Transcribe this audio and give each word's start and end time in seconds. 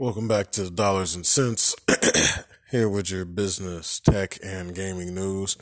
Welcome 0.00 0.28
back 0.28 0.52
to 0.52 0.70
Dollars 0.70 1.16
and 1.16 1.26
Cents. 1.26 1.74
Here 2.70 2.88
with 2.88 3.10
your 3.10 3.24
business, 3.24 3.98
tech, 3.98 4.38
and 4.44 4.72
gaming 4.72 5.12
news. 5.12 5.56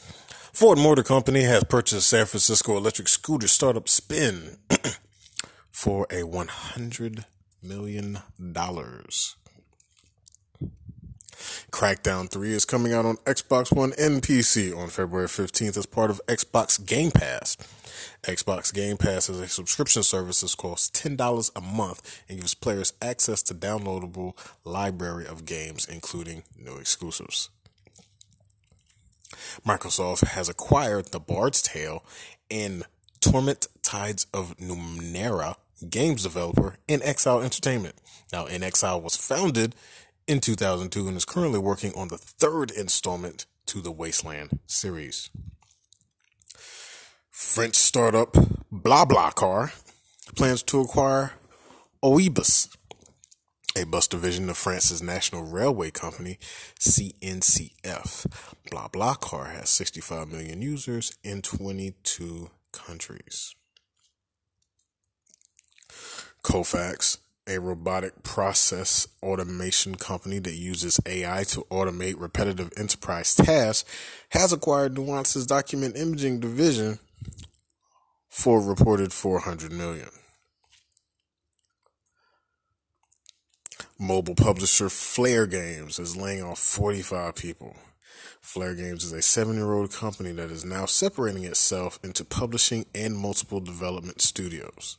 Ford 0.53 0.77
Motor 0.77 1.03
Company 1.05 1.45
has 1.45 1.65
purchased 1.65 2.11
San 2.11 2.27
Francisco 2.27 2.77
electric 2.77 3.09
scooter 3.09 3.49
startup 3.49 3.89
Spin 3.89 4.59
for 5.71 6.07
a 6.11 6.21
$100 6.21 7.25
million. 7.63 8.19
Crackdown 11.71 12.31
3 12.31 12.53
is 12.53 12.67
coming 12.67 12.93
out 12.93 13.07
on 13.07 13.17
Xbox 13.25 13.75
One 13.75 13.95
and 13.99 14.21
PC 14.21 14.77
on 14.77 14.91
February 14.91 15.29
15th 15.29 15.79
as 15.79 15.87
part 15.87 16.11
of 16.11 16.21
Xbox 16.27 16.85
Game 16.85 17.11
Pass. 17.11 17.57
Xbox 18.23 18.73
Game 18.73 18.97
Pass 18.97 19.29
is 19.29 19.41
a 19.41 19.49
subscription 19.49 20.03
service 20.03 20.41
that 20.41 20.57
costs 20.57 20.91
$10 21.01 21.51
a 21.57 21.61
month 21.61 22.25
and 22.29 22.41
gives 22.41 22.55
players 22.55 22.93
access 23.01 23.43
to 23.45 23.55
downloadable 23.55 24.37
library 24.65 25.27
of 25.27 25.45
games 25.45 25.87
including 25.87 26.43
new 26.59 26.77
exclusives. 26.77 27.51
Microsoft 29.67 30.29
has 30.29 30.49
acquired 30.49 31.07
The 31.13 31.21
Bard's 31.21 31.63
Tale 31.63 32.05
and 32.51 32.85
Torment 33.21 33.67
Tides 33.83 34.27
of 34.33 34.57
Numenera 34.59 35.57
games 35.91 36.23
developer 36.23 36.79
inXile 36.89 37.45
Entertainment. 37.45 37.97
Now, 38.33 38.47
inXile 38.47 39.03
was 39.03 39.17
founded 39.17 39.75
in 40.27 40.41
2002 40.41 41.09
and 41.09 41.17
is 41.17 41.25
currently 41.25 41.59
working 41.59 41.93
on 41.95 42.09
the 42.09 42.19
third 42.19 42.71
installment 42.71 43.47
to 43.67 43.81
the 43.81 43.93
Wasteland 43.93 44.59
series. 44.67 45.31
French 47.37 47.75
startup 47.75 48.33
BlaBlaCar 48.73 49.71
plans 50.37 50.63
to 50.63 50.81
acquire 50.81 51.35
Ouibus, 52.03 52.75
a 53.77 53.85
bus 53.85 54.09
division 54.09 54.49
of 54.49 54.57
France's 54.57 55.03
national 55.03 55.43
railway 55.43 55.91
company, 55.91 56.39
CNCF. 56.81 58.27
BlaBlaCar 58.71 59.53
has 59.53 59.69
65 59.69 60.29
million 60.29 60.63
users 60.63 61.15
in 61.23 61.43
22 61.43 62.49
countries. 62.73 63.55
Kofax, 66.43 67.19
a 67.47 67.61
robotic 67.61 68.23
process 68.23 69.07
automation 69.23 69.97
company 69.97 70.39
that 70.39 70.55
uses 70.55 70.99
AI 71.05 71.45
to 71.45 71.67
automate 71.71 72.19
repetitive 72.19 72.73
enterprise 72.79 73.35
tasks, 73.35 73.85
has 74.31 74.55
acquired 74.55 74.95
Nuance's 74.95 75.47
document 75.47 75.99
imaging 75.99 76.41
division 76.41 76.99
for 78.37 78.61
reported 78.61 79.15
400 79.15 79.73
million. 79.73 80.11
Mobile 83.99 84.35
publisher 84.35 84.91
Flare 84.91 85.47
Games 85.47 85.99
is 85.99 86.19
laying 86.19 86.43
off 86.43 86.59
45 86.59 87.35
people. 87.35 87.75
Flare 88.43 88.75
Games 88.75 89.05
is 89.05 89.13
a 89.13 89.23
seven 89.23 89.57
year 89.57 89.73
old 89.73 89.91
company 89.91 90.33
that 90.33 90.51
is 90.51 90.67
now 90.67 90.85
separating 90.85 91.45
itself 91.45 91.99
into 92.05 92.27
publishing 92.27 92.85
and 92.95 93.17
multiple 93.17 93.59
development 93.59 94.21
studios. 94.21 94.99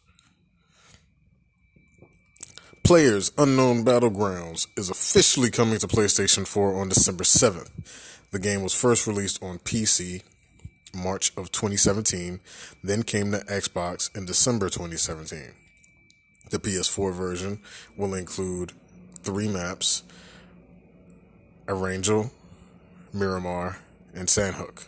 Players 2.84 3.32
Unknown 3.38 3.86
Battlegrounds 3.86 4.66
is 4.76 4.90
officially 4.90 5.52
coming 5.52 5.78
to 5.78 5.88
PlayStation 5.88 6.48
4 6.48 6.82
on 6.82 6.90
December 6.90 7.24
7th. 7.24 7.70
The 8.32 8.40
game 8.40 8.64
was 8.64 8.74
first 8.74 9.06
released 9.06 9.44
on 9.44 9.60
PC 9.60 10.24
March 10.98 11.32
of 11.38 11.52
2017, 11.52 12.40
then 12.84 13.04
came 13.04 13.32
the 13.32 13.40
Xbox 13.40 14.16
in 14.16 14.26
December 14.26 14.70
2017. 14.70 15.54
The 16.50 16.60
PS4 16.60 17.14
version 17.14 17.60
will 17.96 18.14
include 18.14 18.72
three 19.24 19.48
maps 19.48 20.04
Erangel, 21.68 22.32
Miramar, 23.14 23.80
and 24.14 24.28
Sanhok. 24.30 24.88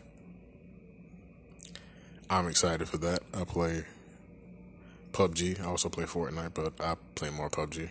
I'm 2.29 2.47
excited 2.47 2.87
for 2.87 2.97
that. 2.99 3.19
I 3.33 3.43
play 3.43 3.83
PUBG. 5.11 5.61
I 5.61 5.65
also 5.65 5.89
play 5.89 6.05
Fortnite, 6.05 6.53
but 6.53 6.73
I 6.79 6.95
play 7.15 7.29
more 7.29 7.49
PUBG. 7.49 7.89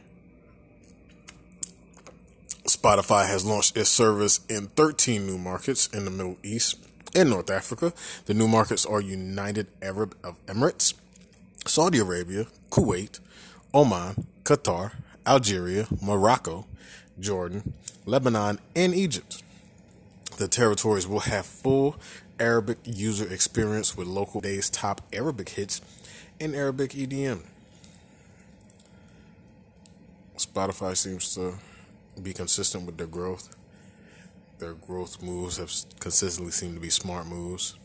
Spotify 2.67 3.27
has 3.27 3.45
launched 3.45 3.77
its 3.77 3.91
service 3.91 4.41
in 4.49 4.69
13 4.69 5.27
new 5.27 5.39
markets 5.39 5.87
in 5.89 6.05
the 6.05 6.11
Middle 6.11 6.39
East 6.43 6.79
and 7.15 7.31
North 7.31 7.51
Africa. 7.51 7.93
The 8.27 8.35
new 8.35 8.49
markets 8.49 8.85
are 8.87 9.01
United 9.01 9.69
Arab 9.83 10.17
Emirates, 10.47 10.95
Saudi 11.67 11.99
Arabia, 11.99 12.47
Kuwait, 12.71 13.21
Oman, 13.75 14.27
Qatar, 14.45 14.93
Algeria, 15.27 15.87
Morocco, 16.01 16.67
Jordan, 17.21 17.75
Lebanon, 18.07 18.59
and 18.75 18.95
Egypt. 18.95 19.43
The 20.39 20.49
territories 20.49 21.07
will 21.07 21.21
have 21.21 21.45
full 21.45 21.97
Arabic 22.39 22.79
user 22.85 23.31
experience 23.33 23.97
with 23.97 24.07
local 24.07 24.41
days 24.41 24.71
top 24.71 25.01
Arabic 25.13 25.51
hits 25.51 25.81
and 26.41 26.55
Arabic 26.55 26.93
EDM. 26.93 27.43
Spotify 30.37 30.97
seems 30.97 31.35
to 31.35 31.55
be 32.23 32.33
consistent 32.33 32.87
with 32.87 32.97
their 32.97 33.09
growth 33.09 33.55
their 34.59 34.75
growth 34.75 35.23
moves 35.23 35.57
have 35.57 35.73
consistently 36.01 36.53
seemed 36.53 36.75
to 36.75 36.81
be 36.81 36.91
smart 36.91 37.27
moves, 37.27 37.77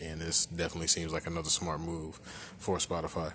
and 0.00 0.20
this 0.20 0.46
definitely 0.46 0.86
seems 0.86 1.12
like 1.12 1.26
another 1.26 1.50
smart 1.50 1.80
move 1.80 2.16
for 2.58 2.78
Spotify. 2.78 3.32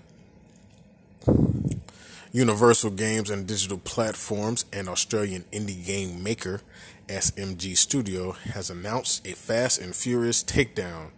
Universal 2.34 2.92
Games 2.92 3.30
and 3.30 3.46
Digital 3.46 3.78
Platforms 3.78 4.66
and 4.72 4.88
Australian 4.88 5.44
indie 5.52 5.86
game 5.86 6.24
maker 6.24 6.62
SMG 7.08 7.78
Studio 7.78 8.32
has 8.32 8.70
announced 8.70 9.28
a 9.28 9.34
Fast 9.34 9.82
and 9.82 9.94
Furious 9.94 10.42
Takedown, 10.42 11.12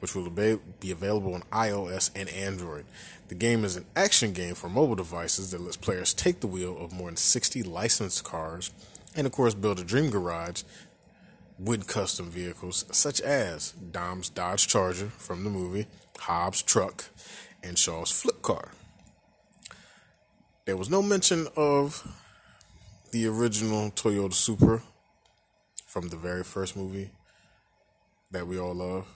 which 0.00 0.14
will 0.14 0.28
be 0.28 0.90
available 0.90 1.34
on 1.34 1.42
iOS 1.52 2.10
and 2.14 2.28
Android. 2.28 2.84
The 3.28 3.34
game 3.34 3.64
is 3.64 3.76
an 3.76 3.86
action 3.96 4.34
game 4.34 4.54
for 4.54 4.68
mobile 4.68 4.94
devices 4.94 5.52
that 5.52 5.62
lets 5.62 5.78
players 5.78 6.12
take 6.12 6.40
the 6.40 6.46
wheel 6.46 6.76
of 6.78 6.92
more 6.92 7.08
than 7.08 7.16
60 7.16 7.62
licensed 7.62 8.22
cars 8.22 8.70
and, 9.16 9.26
of 9.26 9.32
course, 9.32 9.54
build 9.54 9.80
a 9.80 9.84
dream 9.84 10.10
garage 10.10 10.64
with 11.64 11.86
custom 11.86 12.28
vehicles 12.28 12.84
such 12.90 13.20
as 13.20 13.72
Dom's 13.72 14.28
Dodge 14.28 14.66
Charger 14.66 15.06
from 15.06 15.44
the 15.44 15.50
movie, 15.50 15.86
Hobbs' 16.18 16.62
truck, 16.62 17.04
and 17.62 17.78
Shaw's 17.78 18.10
flip 18.10 18.42
car. 18.42 18.72
There 20.64 20.76
was 20.76 20.90
no 20.90 21.02
mention 21.02 21.46
of 21.56 22.06
the 23.12 23.26
original 23.26 23.90
Toyota 23.90 24.34
Supra 24.34 24.82
from 25.86 26.08
the 26.08 26.16
very 26.16 26.42
first 26.42 26.76
movie 26.76 27.10
that 28.32 28.46
we 28.46 28.58
all 28.58 28.74
love, 28.74 29.06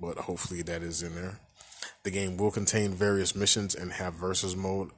but 0.00 0.16
hopefully 0.18 0.62
that 0.62 0.82
is 0.82 1.02
in 1.02 1.14
there. 1.14 1.40
The 2.02 2.10
game 2.10 2.38
will 2.38 2.50
contain 2.50 2.92
various 2.92 3.34
missions 3.34 3.74
and 3.74 3.92
have 3.92 4.14
versus 4.14 4.56
mode 4.56 4.90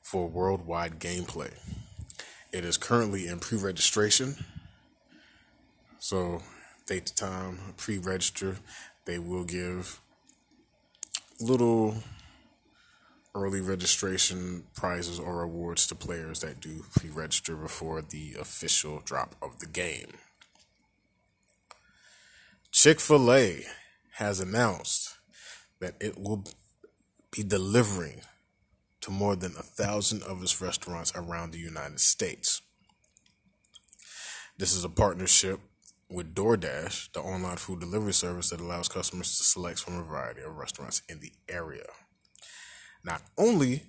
for 0.00 0.28
worldwide 0.28 0.98
gameplay. 0.98 1.52
It 2.52 2.64
is 2.64 2.76
currently 2.76 3.28
in 3.28 3.38
pre 3.38 3.58
registration 3.58 4.44
so, 6.02 6.42
date 6.88 7.06
to 7.06 7.14
time, 7.14 7.60
pre 7.76 7.96
register. 7.96 8.56
They 9.04 9.20
will 9.20 9.44
give 9.44 10.00
little 11.40 11.94
early 13.36 13.60
registration 13.60 14.64
prizes 14.74 15.20
or 15.20 15.36
rewards 15.36 15.86
to 15.86 15.94
players 15.94 16.40
that 16.40 16.58
do 16.58 16.82
pre 16.98 17.08
register 17.08 17.54
before 17.54 18.02
the 18.02 18.34
official 18.40 19.00
drop 19.04 19.36
of 19.40 19.60
the 19.60 19.66
game. 19.66 20.14
Chick 22.72 22.98
fil 22.98 23.32
A 23.32 23.64
has 24.14 24.40
announced 24.40 25.14
that 25.78 25.94
it 26.00 26.18
will 26.18 26.42
be 27.30 27.44
delivering 27.44 28.22
to 29.02 29.12
more 29.12 29.36
than 29.36 29.52
a 29.52 29.62
thousand 29.62 30.24
of 30.24 30.42
its 30.42 30.60
restaurants 30.60 31.12
around 31.14 31.52
the 31.52 31.60
United 31.60 32.00
States. 32.00 32.60
This 34.58 34.74
is 34.74 34.82
a 34.82 34.88
partnership 34.88 35.60
with 36.12 36.34
DoorDash, 36.34 37.12
the 37.12 37.20
online 37.20 37.56
food 37.56 37.80
delivery 37.80 38.12
service 38.12 38.50
that 38.50 38.60
allows 38.60 38.88
customers 38.88 39.36
to 39.38 39.44
select 39.44 39.80
from 39.80 39.98
a 39.98 40.02
variety 40.02 40.42
of 40.42 40.56
restaurants 40.56 41.00
in 41.08 41.20
the 41.20 41.32
area. 41.48 41.86
Not 43.02 43.22
only 43.38 43.84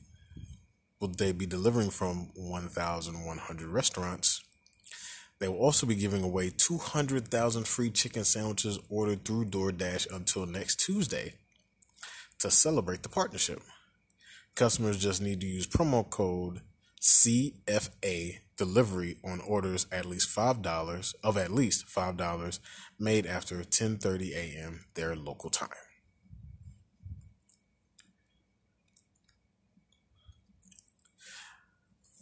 will 0.99 1.09
they 1.09 1.33
be 1.33 1.45
delivering 1.45 1.89
from 1.89 2.29
1,100 2.35 3.67
restaurants, 3.67 4.41
they 5.39 5.49
will 5.49 5.57
also 5.57 5.85
be 5.85 5.95
giving 5.95 6.23
away 6.23 6.49
200,000 6.49 7.67
free 7.67 7.89
chicken 7.89 8.23
sandwiches 8.23 8.79
ordered 8.89 9.25
through 9.25 9.45
DoorDash 9.45 10.07
until 10.15 10.45
next 10.45 10.79
Tuesday 10.79 11.33
to 12.39 12.49
celebrate 12.49 13.03
the 13.03 13.09
partnership. 13.09 13.59
Customers 14.55 14.97
just 14.97 15.21
need 15.21 15.41
to 15.41 15.47
use 15.47 15.67
promo 15.67 16.09
code 16.09 16.61
CFA 17.01 18.39
delivery 18.57 19.17
on 19.23 19.39
orders 19.41 19.85
at 19.91 20.05
least 20.05 20.35
$5 20.35 21.15
of 21.23 21.37
at 21.37 21.51
least 21.51 21.85
$5 21.87 22.59
made 22.99 23.25
after 23.25 23.63
10:30 23.63 24.33
a.m. 24.33 24.85
their 24.95 25.15
local 25.15 25.49
time. 25.49 25.69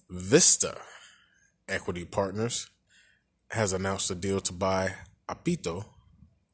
Vista, 0.10 0.78
Equity 1.70 2.04
Partners 2.04 2.70
has 3.52 3.72
announced 3.72 4.12
a 4.12 4.16
deal 4.16 4.42
to 4.42 4.52
buy 4.52 4.96
Apptio 5.30 5.86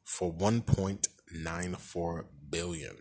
for 0.04 0.32
1.94 0.32 2.24
billion, 2.50 2.96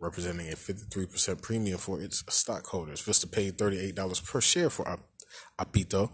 representing 0.00 0.48
a 0.48 0.56
53% 0.56 1.40
premium 1.42 1.78
for 1.78 2.00
its 2.00 2.24
stockholders. 2.28 3.00
Vista 3.02 3.28
paid 3.28 3.56
$38 3.56 4.24
per 4.24 4.40
share 4.40 4.70
for 4.70 4.84
Apptio, 5.58 6.10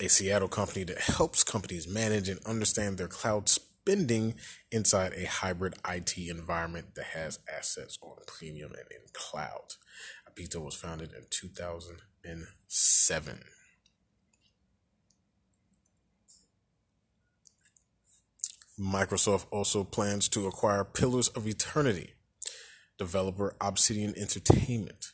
a 0.00 0.08
Seattle 0.08 0.48
company 0.48 0.84
that 0.84 0.98
helps 0.98 1.44
companies 1.44 1.86
manage 1.86 2.28
and 2.28 2.44
understand 2.46 2.98
their 2.98 3.08
cloud 3.08 3.48
spending 3.48 4.34
inside 4.70 5.12
a 5.14 5.26
hybrid 5.26 5.74
IT 5.88 6.16
environment 6.16 6.94
that 6.94 7.06
has 7.06 7.40
assets 7.52 7.98
on 8.02 8.16
premium 8.26 8.72
and 8.72 8.90
in 8.90 9.02
cloud. 9.12 9.74
Apptio 10.28 10.64
was 10.64 10.74
founded 10.74 11.12
in 11.12 11.24
2007. 11.30 13.44
Microsoft 18.80 19.46
also 19.50 19.84
plans 19.84 20.28
to 20.28 20.46
acquire 20.46 20.82
Pillars 20.82 21.28
of 21.28 21.46
Eternity, 21.46 22.14
developer 22.98 23.54
Obsidian 23.60 24.14
Entertainment. 24.16 25.11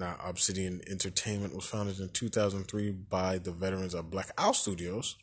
Now, 0.00 0.16
Obsidian 0.26 0.80
Entertainment 0.88 1.54
was 1.54 1.66
founded 1.66 2.00
in 2.00 2.08
2003 2.08 2.90
by 3.10 3.36
the 3.36 3.52
veterans 3.52 3.92
of 3.92 4.08
Black 4.08 4.30
Owl 4.38 4.54
Studios, 4.54 5.18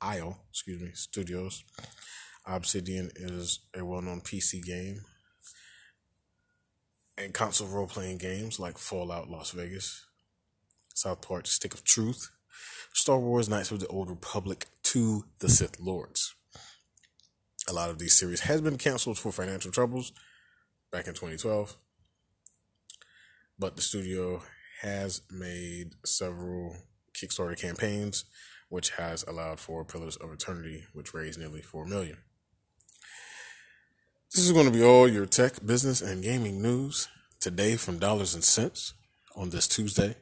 Isle, 0.00 0.40
excuse 0.48 0.80
me, 0.80 0.92
Studios. 0.94 1.62
Obsidian 2.46 3.10
is 3.16 3.60
a 3.76 3.84
well-known 3.84 4.22
PC 4.22 4.64
game 4.64 5.02
and 7.18 7.34
console 7.34 7.68
role-playing 7.68 8.16
games 8.16 8.58
like 8.58 8.78
Fallout 8.78 9.28
Las 9.28 9.50
Vegas, 9.50 10.06
South 10.94 11.20
Park 11.20 11.46
Stick 11.46 11.74
of 11.74 11.84
Truth, 11.84 12.30
Star 12.94 13.18
Wars 13.18 13.50
Knights 13.50 13.72
of 13.72 13.80
the 13.80 13.88
Old 13.88 14.08
Republic 14.08 14.68
to 14.84 15.26
the 15.40 15.50
Sith 15.50 15.78
Lords. 15.78 16.34
A 17.68 17.74
lot 17.74 17.90
of 17.90 17.98
these 17.98 18.14
series 18.14 18.40
has 18.40 18.62
been 18.62 18.78
canceled 18.78 19.18
for 19.18 19.30
financial 19.30 19.70
troubles 19.70 20.12
back 20.90 21.06
in 21.06 21.12
2012. 21.12 21.76
But 23.58 23.76
the 23.76 23.82
studio 23.82 24.42
has 24.82 25.22
made 25.30 25.92
several 26.04 26.76
Kickstarter 27.14 27.58
campaigns, 27.58 28.24
which 28.68 28.90
has 28.90 29.22
allowed 29.24 29.60
for 29.60 29.84
Pillars 29.84 30.16
of 30.16 30.32
Eternity, 30.32 30.84
which 30.92 31.14
raised 31.14 31.38
nearly 31.38 31.62
4 31.62 31.86
million. 31.86 32.18
This 34.34 34.44
is 34.44 34.52
going 34.52 34.66
to 34.66 34.72
be 34.72 34.82
all 34.82 35.08
your 35.08 35.26
tech, 35.26 35.64
business, 35.64 36.00
and 36.00 36.22
gaming 36.22 36.60
news 36.60 37.06
today 37.40 37.76
from 37.76 37.98
Dollars 37.98 38.34
and 38.34 38.42
Cents 38.42 38.94
on 39.36 39.50
this 39.50 39.68
Tuesday. 39.68 40.16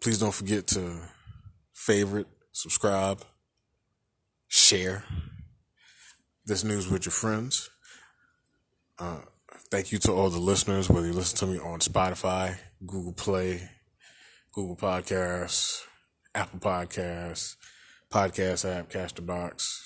Please 0.00 0.18
don't 0.18 0.34
forget 0.34 0.68
to 0.68 1.00
favorite, 1.72 2.28
subscribe, 2.52 3.22
share 4.46 5.04
this 6.46 6.62
news 6.62 6.88
with 6.88 7.06
your 7.06 7.12
friends. 7.12 7.70
Uh, 8.98 9.22
thank 9.72 9.90
you 9.90 9.98
to 9.98 10.12
all 10.12 10.28
the 10.28 10.38
listeners, 10.38 10.90
whether 10.90 11.06
you 11.06 11.14
listen 11.14 11.38
to 11.38 11.46
me 11.46 11.58
on 11.58 11.78
Spotify, 11.78 12.58
Google 12.86 13.14
Play, 13.14 13.70
Google 14.52 14.76
Podcasts, 14.76 15.80
Apple 16.34 16.60
Podcasts, 16.60 17.56
Podcast 18.10 18.70
app, 18.70 18.90
Casterbox, 18.90 19.80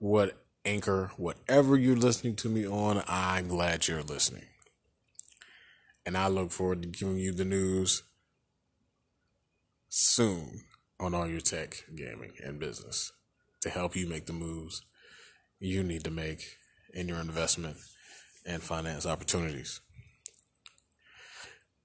what 0.00 0.42
Anchor, 0.64 1.12
whatever 1.16 1.76
you're 1.76 1.94
listening 1.94 2.34
to 2.34 2.48
me 2.48 2.66
on, 2.66 3.04
I'm 3.06 3.46
glad 3.46 3.86
you're 3.86 4.02
listening. 4.02 4.46
And 6.04 6.16
I 6.16 6.26
look 6.26 6.50
forward 6.50 6.82
to 6.82 6.88
giving 6.88 7.18
you 7.18 7.30
the 7.30 7.44
news 7.44 8.02
soon 9.88 10.64
on 10.98 11.14
all 11.14 11.28
your 11.28 11.40
tech, 11.40 11.76
gaming, 11.94 12.32
and 12.44 12.58
business 12.58 13.12
to 13.60 13.70
help 13.70 13.94
you 13.94 14.08
make 14.08 14.26
the 14.26 14.32
moves 14.32 14.82
you 15.60 15.84
need 15.84 16.02
to 16.02 16.10
make 16.10 16.56
in 16.92 17.06
your 17.06 17.20
investment 17.20 17.76
and 18.46 18.62
finance 18.62 19.06
opportunities. 19.06 19.80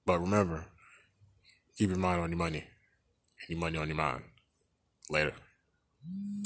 But 0.06 0.20
remember, 0.20 0.66
keep 1.76 1.90
your 1.90 1.98
mind 1.98 2.20
on 2.20 2.30
your 2.30 2.38
money 2.38 2.64
and 3.40 3.48
your 3.48 3.58
money 3.58 3.78
on 3.78 3.88
your 3.88 3.96
mind. 3.96 4.24
Later. 5.10 5.34